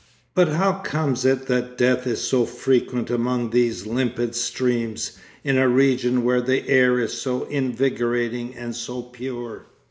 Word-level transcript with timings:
But 0.33 0.47
how 0.47 0.79
comes 0.79 1.25
it 1.25 1.45
that 1.45 1.77
death 1.77 2.07
is 2.07 2.21
so 2.21 2.43
frequent 2.47 3.11
among 3.11 3.51
these 3.51 3.85
limpid 3.85 4.33
streams, 4.33 5.15
in 5.43 5.59
a 5.59 5.69
region 5.69 6.23
where 6.23 6.41
the 6.41 6.67
air 6.67 6.99
is 6.99 7.13
so 7.21 7.43
invigorating 7.43 8.55
and 8.55 8.75
so 8.75 9.03
pure? 9.03 9.67